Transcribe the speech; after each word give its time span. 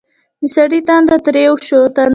د 0.41 0.43
سړي 0.55 0.79
تندی 0.87 1.17
تريو 1.25 1.53
شو: 1.67 1.81